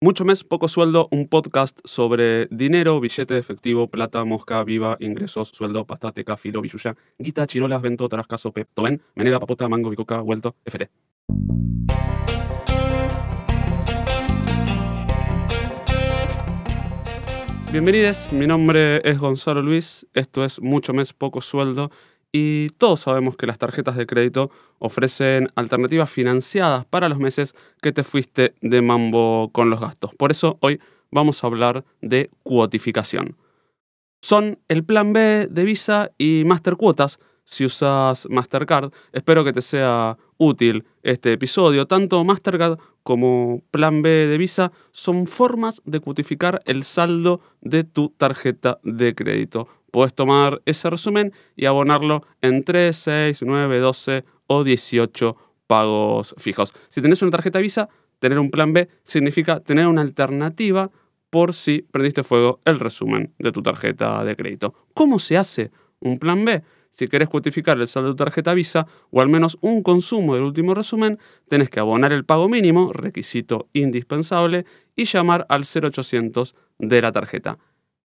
Mucho 0.00 0.24
mes, 0.24 0.44
poco 0.44 0.68
sueldo, 0.68 1.08
un 1.10 1.26
podcast 1.26 1.80
sobre 1.82 2.46
dinero, 2.52 3.00
billete 3.00 3.34
de 3.34 3.40
efectivo, 3.40 3.90
plata, 3.90 4.24
mosca, 4.24 4.62
viva, 4.62 4.96
ingresos, 5.00 5.48
sueldo, 5.48 5.86
pastateca, 5.86 6.36
filo, 6.36 6.60
billuya, 6.60 6.94
guita, 7.18 7.48
chirolas, 7.48 7.82
vento, 7.82 8.08
tarascaso, 8.08 8.52
pe, 8.52 8.64
toben, 8.64 9.02
menega, 9.16 9.40
papota, 9.40 9.68
mango, 9.68 9.90
bicoca, 9.90 10.20
vuelto, 10.20 10.54
FT. 10.64 10.88
Bienvenidos, 17.72 18.32
mi 18.32 18.46
nombre 18.46 19.00
es 19.02 19.18
Gonzalo 19.18 19.62
Luis, 19.62 20.06
esto 20.14 20.44
es 20.44 20.60
Mucho 20.60 20.92
mes, 20.92 21.12
poco 21.12 21.40
sueldo 21.40 21.90
y 22.32 22.68
todos 22.70 23.00
sabemos 23.00 23.36
que 23.36 23.46
las 23.46 23.58
tarjetas 23.58 23.96
de 23.96 24.06
crédito 24.06 24.50
ofrecen 24.78 25.50
alternativas 25.54 26.10
financiadas 26.10 26.84
para 26.84 27.08
los 27.08 27.18
meses 27.18 27.54
que 27.80 27.92
te 27.92 28.04
fuiste 28.04 28.54
de 28.60 28.82
mambo 28.82 29.50
con 29.52 29.70
los 29.70 29.80
gastos. 29.80 30.14
Por 30.16 30.30
eso 30.30 30.58
hoy 30.60 30.80
vamos 31.10 31.42
a 31.42 31.46
hablar 31.46 31.84
de 32.02 32.30
cuotificación. 32.42 33.36
Son 34.20 34.58
el 34.68 34.84
plan 34.84 35.12
B 35.12 35.48
de 35.50 35.64
Visa 35.64 36.10
y 36.18 36.42
Master 36.44 36.76
Cuotas 36.76 37.18
si 37.44 37.64
usas 37.64 38.26
Mastercard. 38.28 38.92
Espero 39.12 39.42
que 39.42 39.54
te 39.54 39.62
sea 39.62 40.18
útil 40.36 40.84
este 41.02 41.32
episodio. 41.32 41.86
Tanto 41.86 42.22
Mastercard 42.24 42.78
como 43.02 43.62
Plan 43.70 44.02
B 44.02 44.10
de 44.10 44.36
Visa 44.36 44.70
son 44.92 45.26
formas 45.26 45.80
de 45.86 46.00
cuotificar 46.00 46.60
el 46.66 46.84
saldo 46.84 47.40
de 47.62 47.84
tu 47.84 48.10
tarjeta 48.10 48.80
de 48.82 49.14
crédito. 49.14 49.66
Puedes 49.90 50.14
tomar 50.14 50.62
ese 50.66 50.90
resumen 50.90 51.32
y 51.56 51.66
abonarlo 51.66 52.24
en 52.42 52.64
3, 52.64 52.96
6, 52.96 53.42
9, 53.42 53.78
12 53.78 54.24
o 54.46 54.64
18 54.64 55.36
pagos 55.66 56.34
fijos. 56.38 56.74
Si 56.88 57.00
tenés 57.00 57.22
una 57.22 57.30
tarjeta 57.30 57.58
Visa, 57.58 57.88
tener 58.18 58.38
un 58.38 58.50
plan 58.50 58.72
B 58.72 58.88
significa 59.04 59.60
tener 59.60 59.86
una 59.86 60.02
alternativa 60.02 60.90
por 61.30 61.54
si 61.54 61.82
prendiste 61.82 62.24
fuego 62.24 62.60
el 62.64 62.80
resumen 62.80 63.34
de 63.38 63.52
tu 63.52 63.62
tarjeta 63.62 64.24
de 64.24 64.36
crédito. 64.36 64.74
¿Cómo 64.94 65.18
se 65.18 65.36
hace 65.36 65.70
un 66.00 66.18
plan 66.18 66.44
B? 66.44 66.62
Si 66.90 67.06
querés 67.06 67.28
cuantificar 67.28 67.78
el 67.80 67.86
saldo 67.86 68.08
de 68.08 68.14
tu 68.14 68.24
tarjeta 68.24 68.54
Visa 68.54 68.86
o 69.10 69.20
al 69.20 69.28
menos 69.28 69.58
un 69.60 69.82
consumo 69.82 70.34
del 70.34 70.44
último 70.44 70.74
resumen, 70.74 71.18
tenés 71.48 71.70
que 71.70 71.80
abonar 71.80 72.12
el 72.12 72.24
pago 72.24 72.48
mínimo, 72.48 72.92
requisito 72.92 73.68
indispensable, 73.72 74.64
y 74.96 75.04
llamar 75.04 75.46
al 75.48 75.64
0800 75.64 76.56
de 76.78 77.02
la 77.02 77.12
tarjeta. 77.12 77.58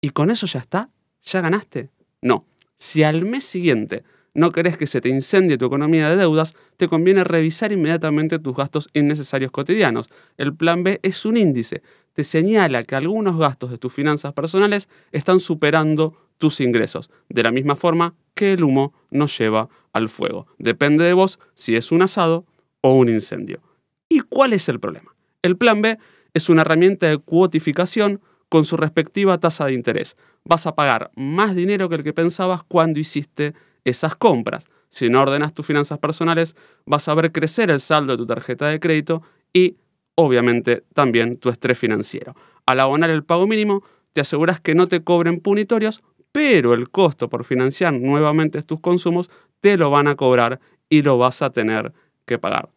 ¿Y 0.00 0.10
con 0.10 0.30
eso 0.30 0.46
ya 0.46 0.58
está? 0.58 0.90
¿Ya 1.24 1.40
ganaste? 1.40 1.90
No. 2.20 2.46
Si 2.76 3.02
al 3.02 3.24
mes 3.24 3.44
siguiente 3.44 4.04
no 4.34 4.50
querés 4.50 4.76
que 4.78 4.86
se 4.86 5.00
te 5.00 5.08
incendie 5.08 5.58
tu 5.58 5.66
economía 5.66 6.08
de 6.08 6.16
deudas, 6.16 6.54
te 6.76 6.88
conviene 6.88 7.22
revisar 7.22 7.70
inmediatamente 7.70 8.38
tus 8.38 8.56
gastos 8.56 8.88
innecesarios 8.94 9.50
cotidianos. 9.50 10.08
El 10.36 10.54
plan 10.54 10.82
B 10.82 11.00
es 11.02 11.24
un 11.26 11.36
índice. 11.36 11.82
Te 12.14 12.24
señala 12.24 12.82
que 12.84 12.96
algunos 12.96 13.38
gastos 13.38 13.70
de 13.70 13.78
tus 13.78 13.92
finanzas 13.92 14.32
personales 14.32 14.88
están 15.12 15.38
superando 15.38 16.16
tus 16.38 16.60
ingresos, 16.60 17.10
de 17.28 17.42
la 17.42 17.52
misma 17.52 17.76
forma 17.76 18.14
que 18.34 18.54
el 18.54 18.64
humo 18.64 18.92
nos 19.10 19.36
lleva 19.38 19.68
al 19.92 20.08
fuego. 20.08 20.46
Depende 20.58 21.04
de 21.04 21.12
vos 21.12 21.38
si 21.54 21.76
es 21.76 21.92
un 21.92 22.02
asado 22.02 22.46
o 22.80 22.94
un 22.94 23.08
incendio. 23.08 23.60
¿Y 24.08 24.20
cuál 24.20 24.52
es 24.52 24.68
el 24.68 24.80
problema? 24.80 25.14
El 25.42 25.56
plan 25.56 25.82
B 25.82 25.98
es 26.34 26.48
una 26.48 26.62
herramienta 26.62 27.06
de 27.06 27.18
cuotificación 27.18 28.20
con 28.52 28.66
su 28.66 28.76
respectiva 28.76 29.38
tasa 29.38 29.64
de 29.64 29.72
interés. 29.72 30.14
Vas 30.44 30.66
a 30.66 30.74
pagar 30.74 31.10
más 31.16 31.54
dinero 31.54 31.88
que 31.88 31.94
el 31.94 32.02
que 32.02 32.12
pensabas 32.12 32.62
cuando 32.62 33.00
hiciste 33.00 33.54
esas 33.82 34.14
compras. 34.14 34.66
Si 34.90 35.08
no 35.08 35.22
ordenas 35.22 35.54
tus 35.54 35.64
finanzas 35.64 35.98
personales, 35.98 36.54
vas 36.84 37.08
a 37.08 37.14
ver 37.14 37.32
crecer 37.32 37.70
el 37.70 37.80
saldo 37.80 38.12
de 38.12 38.18
tu 38.18 38.26
tarjeta 38.26 38.68
de 38.68 38.78
crédito 38.78 39.22
y, 39.54 39.78
obviamente, 40.16 40.84
también 40.92 41.38
tu 41.38 41.48
estrés 41.48 41.78
financiero. 41.78 42.34
Al 42.66 42.80
abonar 42.80 43.08
el 43.08 43.24
pago 43.24 43.46
mínimo, 43.46 43.84
te 44.12 44.20
aseguras 44.20 44.60
que 44.60 44.74
no 44.74 44.86
te 44.86 45.02
cobren 45.02 45.40
punitorios, 45.40 46.02
pero 46.30 46.74
el 46.74 46.90
costo 46.90 47.30
por 47.30 47.46
financiar 47.46 47.94
nuevamente 47.94 48.60
tus 48.60 48.80
consumos 48.80 49.30
te 49.62 49.78
lo 49.78 49.88
van 49.88 50.08
a 50.08 50.14
cobrar 50.14 50.60
y 50.90 51.00
lo 51.00 51.16
vas 51.16 51.40
a 51.40 51.48
tener 51.48 51.94
que 52.26 52.38
pagar. 52.38 52.68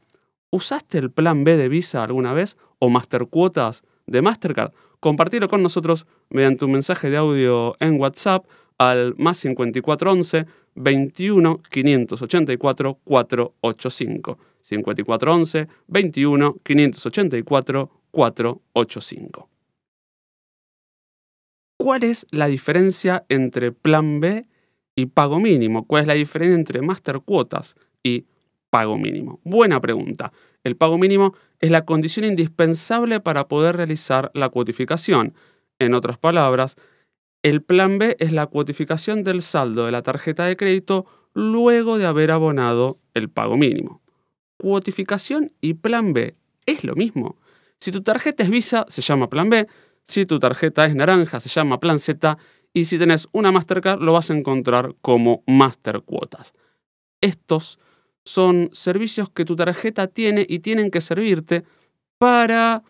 ¿Usaste 0.52 1.00
el 1.00 1.12
plan 1.12 1.44
B 1.44 1.58
de 1.58 1.68
Visa 1.68 2.02
alguna 2.02 2.31
vez 2.31 2.56
o 2.80 2.90
Master 2.90 3.28
Cuotas 3.28 3.84
de 4.08 4.22
Mastercard? 4.22 4.72
Compartilo 5.05 5.47
con 5.47 5.61
nosotros 5.61 6.07
mediante 6.31 6.66
un 6.66 6.71
mensaje 6.71 7.11
de 7.11 7.17
audio 7.17 7.75
en 7.79 8.01
WhatsApp 8.01 8.47
al 8.79 9.13
más 9.19 9.38
5411 9.38 10.47
21 10.73 11.61
584 11.69 12.99
485. 13.03 14.39
5411 14.63 15.67
21 15.85 16.55
584 16.63 17.91
485. 18.09 19.49
¿Cuál 21.77 22.03
es 22.03 22.25
la 22.31 22.47
diferencia 22.47 23.27
entre 23.29 23.72
plan 23.72 24.19
B 24.19 24.47
y 24.95 25.05
pago 25.05 25.39
mínimo? 25.39 25.85
¿Cuál 25.85 26.01
es 26.01 26.07
la 26.07 26.13
diferencia 26.16 26.55
entre 26.55 26.81
master 26.81 27.19
cuotas 27.19 27.75
y 28.01 28.25
pago 28.72 28.97
mínimo? 28.97 29.39
Buena 29.43 29.79
pregunta. 29.79 30.33
El 30.63 30.77
pago 30.77 30.97
mínimo 30.97 31.35
es 31.66 31.72
la 31.72 31.84
condición 31.84 32.26
indispensable 32.26 33.20
para 33.20 33.48
poder 33.48 33.76
realizar 33.76 34.30
la 34.36 34.50
cuotificación. 34.50 35.34
En 35.80 35.96
otras 35.96 36.20
palabras, 36.20 36.76
el 37.42 37.64
plan 37.64 37.98
B 37.98 38.16
es 38.20 38.31
la 38.31 38.46
cuotificación 38.46 39.24
del 39.24 39.42
saldo 39.42 39.88
de 39.88 39.92
la 39.92 40.03
tarjeta 40.03 40.46
de 40.46 40.58
crédito 40.58 41.08
luego 41.34 41.98
de 41.98 42.06
haber 42.06 42.30
abonado 42.30 43.00
el 43.16 43.30
pago 43.30 43.58
mínimo. 43.58 44.03
Cuotificación 44.58 45.53
y 45.59 45.74
plan 45.74 46.14
B 46.14 46.36
es 46.68 46.84
lo 46.84 46.94
mismo. 46.94 47.38
Si 47.80 47.92
tu 47.92 48.03
tarjeta 48.03 48.44
es 48.44 48.52
Visa, 48.52 48.86
se 48.88 49.02
llama 49.02 49.30
plan 49.30 49.50
B. 49.50 49.68
Si 50.03 50.28
tu 50.28 50.38
tarjeta 50.38 50.86
es 50.86 50.96
naranja, 50.96 51.40
se 51.40 51.50
llama 51.50 51.80
plan 51.80 51.97
Z. 51.97 52.38
Y 52.74 52.86
si 52.86 53.00
tenés 53.00 53.28
una 53.32 53.52
Mastercard, 53.52 54.02
lo 54.02 54.14
vas 54.14 54.30
a 54.30 54.38
encontrar 54.38 54.94
como 55.02 55.44
Master 55.47 56.03
Cuotas. 56.03 56.53
Estos 57.22 57.80
son 58.25 58.69
servicios 58.74 59.30
que 59.30 59.46
tu 59.46 59.56
tarjeta 59.56 60.08
tiene 60.08 60.46
y 60.50 60.59
tienen 60.59 60.91
que 60.91 61.00
servirte 61.00 61.63
para 62.18 62.84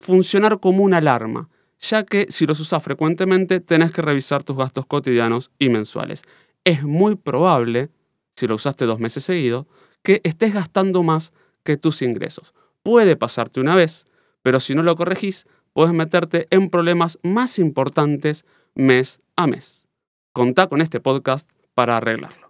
funcionar 0.00 0.58
como 0.58 0.82
una 0.82 0.98
alarma, 0.98 1.48
ya 1.78 2.04
que 2.04 2.26
si 2.30 2.46
los 2.46 2.58
usas 2.58 2.82
frecuentemente 2.82 3.60
tenés 3.60 3.92
que 3.92 4.02
revisar 4.02 4.42
tus 4.42 4.56
gastos 4.56 4.86
cotidianos 4.86 5.50
y 5.58 5.68
mensuales. 5.68 6.22
Es 6.64 6.82
muy 6.82 7.16
probable, 7.16 7.90
si 8.34 8.46
lo 8.46 8.54
usaste 8.54 8.86
dos 8.86 8.98
meses 8.98 9.24
seguidos, 9.24 9.66
que 10.02 10.20
estés 10.24 10.54
gastando 10.54 11.02
más 11.02 11.32
que 11.62 11.76
tus 11.76 12.02
ingresos. 12.02 12.54
Puede 12.82 13.16
pasarte 13.16 13.60
una 13.60 13.76
vez, 13.76 14.06
pero 14.42 14.58
si 14.58 14.74
no 14.74 14.82
lo 14.82 14.96
corregís, 14.96 15.46
puedes 15.72 15.92
meterte 15.92 16.48
en 16.50 16.70
problemas 16.70 17.18
más 17.22 17.58
importantes 17.58 18.44
mes 18.74 19.20
a 19.36 19.46
mes. 19.46 19.86
Contá 20.32 20.66
con 20.66 20.80
este 20.80 21.00
podcast 21.00 21.48
para 21.74 21.98
arreglarlo. 21.98 22.41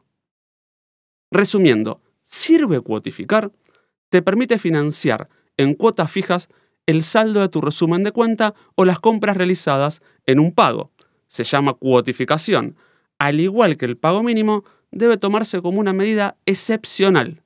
Resumiendo, 1.33 2.03
sirve 2.25 2.83
cuotificar, 2.83 3.53
te 4.11 4.21
permite 4.21 4.59
financiar 4.59 5.31
en 5.57 5.73
cuotas 5.73 6.11
fijas 6.11 6.51
el 6.85 7.03
saldo 7.03 7.41
de 7.41 7.49
tu 7.49 7.63
resumen 7.63 8.05
de 8.05 8.13
cuenta 8.13 8.55
o 8.75 8.85
las 8.85 8.99
compras 8.99 9.39
realizadas 9.39 10.01
en 10.27 10.39
un 10.39 10.53
pago. 10.53 10.91
Se 11.29 11.45
llama 11.45 11.73
cuotificación. 11.73 12.77
Al 13.19 13.41
igual 13.41 13.79
que 13.79 13.87
el 13.87 13.97
pago 13.97 14.23
mínimo, 14.23 14.65
debe 14.91 15.17
tomarse 15.17 15.63
como 15.63 15.81
una 15.81 15.95
medida 15.95 16.37
excepcional, 16.45 17.43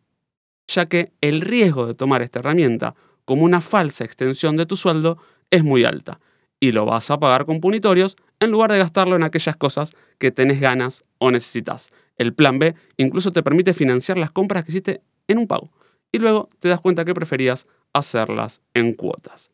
ya 0.66 0.86
que 0.86 1.12
el 1.20 1.40
riesgo 1.40 1.86
de 1.86 1.94
tomar 1.94 2.22
esta 2.22 2.40
herramienta 2.40 2.96
como 3.24 3.44
una 3.44 3.60
falsa 3.60 4.04
extensión 4.04 4.56
de 4.56 4.66
tu 4.66 4.74
sueldo 4.74 5.18
es 5.52 5.62
muy 5.62 5.84
alta 5.84 6.18
y 6.58 6.72
lo 6.72 6.86
vas 6.86 7.08
a 7.12 7.20
pagar 7.20 7.46
con 7.46 7.60
punitorios 7.60 8.16
en 8.40 8.50
lugar 8.50 8.72
de 8.72 8.78
gastarlo 8.78 9.14
en 9.14 9.22
aquellas 9.22 9.56
cosas 9.56 9.92
que 10.18 10.32
tenés 10.32 10.60
ganas 10.60 11.04
o 11.18 11.30
necesitas. 11.30 11.90
El 12.16 12.34
plan 12.34 12.58
B 12.58 12.74
incluso 12.96 13.32
te 13.32 13.42
permite 13.42 13.74
financiar 13.74 14.18
las 14.18 14.30
compras 14.30 14.64
que 14.64 14.72
hiciste 14.72 15.02
en 15.28 15.38
un 15.38 15.46
pago 15.46 15.70
y 16.12 16.18
luego 16.18 16.48
te 16.60 16.68
das 16.68 16.80
cuenta 16.80 17.04
que 17.04 17.14
preferías 17.14 17.66
hacerlas 17.92 18.62
en 18.74 18.92
cuotas. 18.94 19.50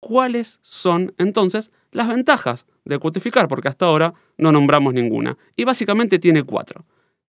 ¿Cuáles 0.00 0.60
son 0.62 1.14
entonces 1.18 1.70
las 1.90 2.08
ventajas 2.08 2.66
de 2.84 2.98
cuotificar? 2.98 3.48
Porque 3.48 3.68
hasta 3.68 3.86
ahora 3.86 4.14
no 4.36 4.52
nombramos 4.52 4.94
ninguna. 4.94 5.36
Y 5.56 5.64
básicamente 5.64 6.18
tiene 6.18 6.44
cuatro. 6.44 6.84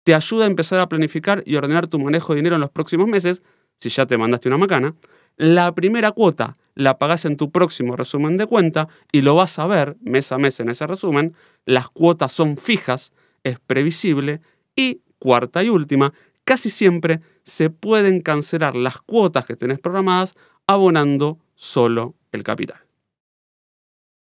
Te 0.03 0.15
ayuda 0.15 0.45
a 0.45 0.47
empezar 0.47 0.79
a 0.79 0.89
planificar 0.89 1.43
y 1.45 1.55
ordenar 1.55 1.87
tu 1.87 1.99
manejo 1.99 2.33
de 2.33 2.37
dinero 2.37 2.55
en 2.55 2.61
los 2.61 2.71
próximos 2.71 3.07
meses, 3.07 3.43
si 3.79 3.89
ya 3.89 4.05
te 4.05 4.17
mandaste 4.17 4.47
una 4.47 4.57
macana. 4.57 4.95
La 5.37 5.73
primera 5.75 6.11
cuota 6.11 6.57
la 6.75 6.97
pagás 6.97 7.25
en 7.25 7.37
tu 7.37 7.51
próximo 7.51 7.95
resumen 7.95 8.37
de 8.37 8.45
cuenta 8.45 8.87
y 9.11 9.21
lo 9.21 9.35
vas 9.35 9.59
a 9.59 9.67
ver 9.67 9.97
mes 10.01 10.31
a 10.31 10.37
mes 10.37 10.59
en 10.59 10.69
ese 10.69 10.87
resumen. 10.87 11.35
Las 11.65 11.89
cuotas 11.89 12.31
son 12.31 12.57
fijas, 12.57 13.11
es 13.43 13.59
previsible 13.59 14.41
y 14.75 15.01
cuarta 15.19 15.63
y 15.63 15.69
última, 15.69 16.13
casi 16.43 16.69
siempre 16.69 17.21
se 17.43 17.69
pueden 17.69 18.21
cancelar 18.21 18.75
las 18.75 18.99
cuotas 19.01 19.45
que 19.45 19.55
tenés 19.55 19.79
programadas 19.79 20.33
abonando 20.67 21.39
solo 21.55 22.15
el 22.31 22.43
capital. 22.43 22.79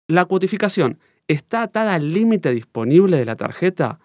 ¿La 0.09 0.25
cuotificación 0.25 0.99
está 1.29 1.63
atada 1.63 1.95
al 1.95 2.13
límite 2.13 2.53
disponible 2.53 3.17
de 3.17 3.25
la 3.25 3.37
tarjeta? 3.37 4.01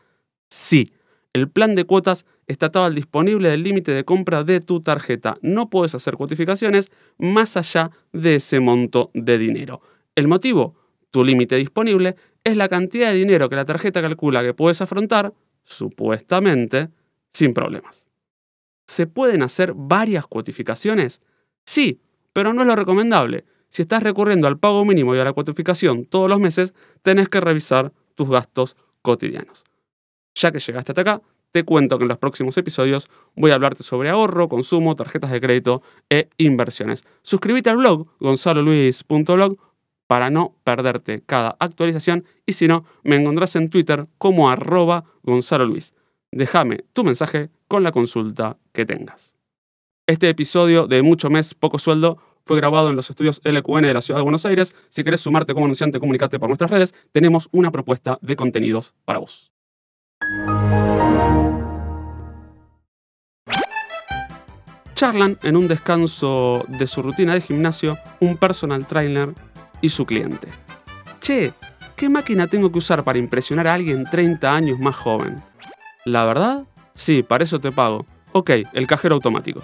Sí, 0.49 0.93
el 1.33 1.49
plan 1.49 1.75
de 1.75 1.83
cuotas 1.83 2.25
está 2.47 2.67
atado 2.67 2.85
al 2.85 2.95
disponible 2.95 3.49
del 3.49 3.63
límite 3.63 3.91
de 3.91 4.05
compra 4.05 4.43
de 4.43 4.61
tu 4.61 4.81
tarjeta. 4.81 5.37
No 5.41 5.69
puedes 5.69 5.93
hacer 5.95 6.15
cuotificaciones 6.15 6.89
más 7.17 7.57
allá 7.57 7.91
de 8.13 8.35
ese 8.35 8.59
monto 8.59 9.11
de 9.13 9.37
dinero. 9.37 9.81
El 10.15 10.27
motivo, 10.27 10.75
tu 11.11 11.23
límite 11.23 11.57
disponible, 11.57 12.15
es 12.43 12.55
la 12.55 12.69
cantidad 12.69 13.11
de 13.11 13.17
dinero 13.17 13.49
que 13.49 13.55
la 13.57 13.65
tarjeta 13.65 14.01
calcula 14.01 14.41
que 14.41 14.53
puedes 14.53 14.81
afrontar, 14.81 15.33
supuestamente, 15.67 16.89
sin 17.31 17.53
problemas. 17.53 18.03
¿Se 18.87 19.05
pueden 19.05 19.43
hacer 19.43 19.73
varias 19.75 20.25
cuotificaciones? 20.25 21.21
Sí, 21.65 21.99
pero 22.33 22.53
no 22.53 22.61
es 22.61 22.67
lo 22.67 22.75
recomendable. 22.75 23.45
Si 23.69 23.81
estás 23.81 24.01
recurriendo 24.01 24.47
al 24.47 24.57
pago 24.57 24.85
mínimo 24.85 25.13
y 25.13 25.19
a 25.19 25.25
la 25.25 25.33
cuotificación 25.33 26.05
todos 26.05 26.29
los 26.29 26.39
meses, 26.39 26.73
tenés 27.01 27.27
que 27.29 27.41
revisar 27.41 27.91
tus 28.15 28.29
gastos 28.29 28.77
cotidianos. 29.01 29.65
Ya 30.33 30.51
que 30.51 30.59
llegaste 30.59 30.93
hasta 30.93 31.01
acá, 31.01 31.21
te 31.51 31.63
cuento 31.63 31.97
que 31.97 32.05
en 32.05 32.09
los 32.09 32.17
próximos 32.17 32.57
episodios 32.57 33.09
voy 33.35 33.51
a 33.51 33.55
hablarte 33.55 33.83
sobre 33.83 34.09
ahorro, 34.09 34.47
consumo, 34.47 34.95
tarjetas 34.95 35.31
de 35.31 35.41
crédito 35.41 35.81
e 36.09 36.29
inversiones. 36.37 37.03
Suscríbete 37.23 37.69
al 37.69 37.77
blog 37.77 38.07
gonzaloluis.blog 38.19 39.57
para 40.07 40.29
no 40.29 40.55
perderte 40.63 41.21
cada 41.25 41.55
actualización 41.59 42.25
y 42.45 42.53
si 42.53 42.67
no, 42.67 42.85
me 43.03 43.17
encontrás 43.17 43.55
en 43.55 43.69
Twitter 43.69 44.07
como 44.17 44.49
arroba 44.49 45.03
Gonzalo 45.23 45.65
Luis. 45.65 45.93
Déjame 46.31 46.85
tu 46.93 47.03
mensaje 47.03 47.49
con 47.67 47.83
la 47.83 47.91
consulta 47.91 48.57
que 48.73 48.85
tengas. 48.85 49.31
Este 50.07 50.29
episodio 50.29 50.87
de 50.87 51.01
Mucho 51.01 51.29
Mes, 51.29 51.53
Poco 51.53 51.79
Sueldo 51.79 52.17
fue 52.45 52.57
grabado 52.57 52.89
en 52.89 52.95
los 52.95 53.09
estudios 53.09 53.41
LQN 53.43 53.81
de 53.81 53.93
la 53.93 54.01
Ciudad 54.01 54.19
de 54.19 54.23
Buenos 54.23 54.45
Aires. 54.45 54.73
Si 54.89 55.03
querés 55.03 55.19
sumarte 55.19 55.53
como 55.53 55.65
anunciante, 55.65 55.99
comunicate 55.99 56.39
por 56.39 56.47
nuestras 56.47 56.71
redes. 56.71 56.95
Tenemos 57.11 57.49
una 57.51 57.71
propuesta 57.71 58.17
de 58.21 58.37
contenidos 58.37 58.95
para 59.03 59.19
vos. 59.19 59.51
Charlan 64.95 65.37
en 65.43 65.57
un 65.57 65.67
descanso 65.67 66.65
de 66.69 66.87
su 66.87 67.03
rutina 67.03 67.35
de 67.35 67.41
gimnasio 67.41 67.99
un 68.19 68.35
personal 68.37 68.87
trainer 68.87 69.35
y 69.81 69.89
su 69.89 70.05
cliente. 70.05 70.47
Che, 71.19 71.53
¿qué 71.95 72.09
máquina 72.09 72.47
tengo 72.47 72.71
que 72.71 72.79
usar 72.79 73.03
para 73.03 73.19
impresionar 73.19 73.67
a 73.67 73.73
alguien 73.73 74.05
30 74.05 74.53
años 74.53 74.79
más 74.79 74.95
joven? 74.95 75.41
La 76.05 76.25
verdad, 76.25 76.63
sí, 76.95 77.23
para 77.23 77.43
eso 77.43 77.59
te 77.59 77.71
pago. 77.71 78.05
Ok, 78.31 78.51
el 78.73 78.87
cajero 78.87 79.15
automático. 79.15 79.61